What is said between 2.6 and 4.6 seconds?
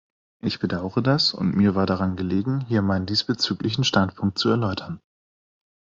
hier meinen diesbezüglichen Standpunkt zu